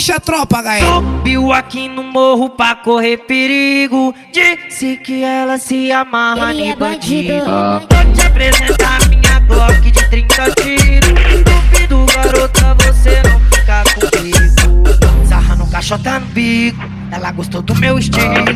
Puxa 0.00 0.16
a 0.16 0.20
tropa, 0.20 0.62
HL. 0.62 0.94
Subiu 0.94 1.52
aqui 1.52 1.86
no 1.86 2.02
morro 2.02 2.48
pra 2.48 2.74
correr 2.74 3.18
perigo. 3.18 4.14
Disse 4.32 4.96
que 4.96 5.22
ela 5.22 5.58
se 5.58 5.92
amarra 5.92 6.54
Ele 6.54 6.62
em 6.62 6.70
é 6.70 6.74
bandido. 6.76 7.34
bandido. 7.44 7.86
Vou 7.90 8.14
te 8.14 8.26
apresentar 8.26 9.08
minha 9.10 9.40
Glock 9.40 9.90
de 9.90 10.08
30 10.08 10.50
tiros. 10.52 11.10
Duvido, 11.44 12.06
garota, 12.14 12.74
você 12.82 13.20
não 13.28 13.40
fica 13.50 13.82
comigo. 14.00 15.28
Sarra 15.28 15.56
no 15.56 15.66
caixota 15.70 16.18
no 16.18 16.26
bico. 16.28 16.82
Ela 17.12 17.30
gostou 17.32 17.60
do 17.60 17.74
meu 17.74 17.98
estilo. 17.98 18.46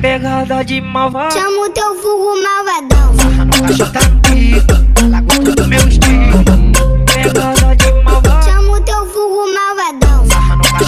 Pegada 0.00 0.62
de 0.64 0.80
malvado. 0.80 1.34
Chama 1.34 1.66
o 1.66 1.70
teu 1.70 2.00
vulgo 2.00 2.40
malvadão. 2.40 3.16
Sarra 3.16 3.44
no 3.44 3.62
caixota 3.62 4.00
no 4.10 4.14
bico. 4.20 4.27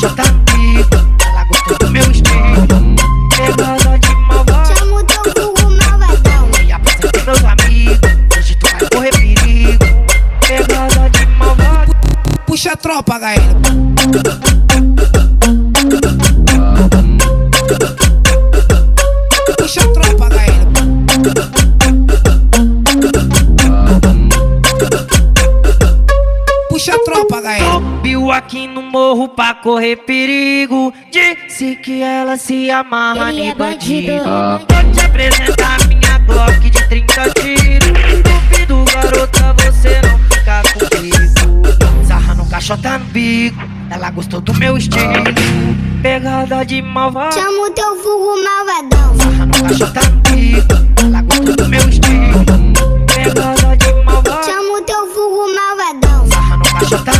Caixota 0.00 0.32
no 0.32 0.38
bico. 0.38 0.96
Ela 1.26 1.44
gostou 1.44 1.76
do 1.78 1.90
meu 1.90 2.10
estilo. 2.10 2.96
Pegada 3.36 3.98
de 3.98 4.14
malvado. 4.14 4.78
Chama 4.78 4.96
o 4.96 5.04
teu 5.04 5.22
vulgo 5.36 5.70
malvadão. 5.76 6.48
E 6.66 6.72
apresentei 6.72 7.22
meus 7.22 7.44
amigos. 7.44 8.10
Hoje 8.38 8.54
tu 8.54 8.66
vai 8.70 8.88
correr 8.88 9.10
perigo. 9.10 9.84
Pegada 10.48 11.10
de 11.10 11.26
malvado. 11.36 11.94
Puxa 12.46 12.72
a 12.72 12.76
tropa, 12.76 13.18
HL. 13.18 14.69
Aqui 28.32 28.68
no 28.68 28.80
morro 28.80 29.28
pra 29.28 29.54
correr 29.54 29.96
perigo. 29.96 30.94
Disse 31.10 31.74
que 31.76 32.00
ela 32.00 32.36
se 32.36 32.70
amarra 32.70 33.30
Ele 33.30 33.42
em 33.42 33.50
é 33.50 33.54
bandido. 33.54 34.22
Ah. 34.24 34.60
Vou 34.68 34.92
te 34.92 35.00
apresentar 35.00 35.76
minha 35.88 36.18
Glock 36.18 36.70
de 36.70 36.88
30 36.88 37.30
tiros. 37.40 37.88
Duvido, 38.22 38.84
garota, 38.94 39.54
você 39.54 40.00
não 40.02 40.18
fica 40.30 40.62
comigo. 40.74 42.06
Sarra 42.06 42.34
no 42.34 42.48
caixota 42.48 42.98
no 42.98 43.04
bico. 43.06 43.62
Ela 43.90 44.10
gostou 44.10 44.40
do 44.40 44.54
meu 44.54 44.76
estilo. 44.76 45.04
Ah. 45.06 46.00
Pegada 46.02 46.64
de 46.64 46.80
malvado. 46.82 47.34
Chamo 47.34 47.70
teu 47.72 47.96
fogo 47.96 48.36
malvadão. 48.44 49.16
Sarra 49.16 49.46
no 49.46 49.62
caixota 49.62 50.00
no 50.08 50.20
bico. 50.30 51.04
Ela 51.04 51.22
gostou 51.22 51.56
do 51.56 51.68
meu 51.68 51.88
estilo. 51.88 52.44
Pegada 53.06 53.76
de 53.76 53.92
malvado. 54.04 54.44
Chamo 54.44 54.82
teu 54.82 55.06
fogo 55.08 55.46
malvadão. 55.54 56.26
Sarra 56.28 56.56
no 56.56 56.64
caixota 56.64 57.12
no. 57.12 57.19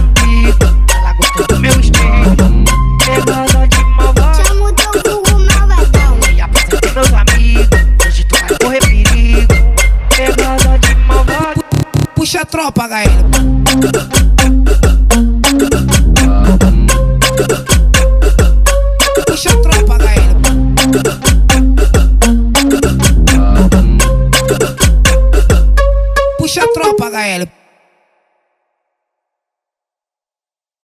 Puxa 12.31 12.43
a 12.43 12.47
tropa, 12.47 12.87
galera. 12.87 14.20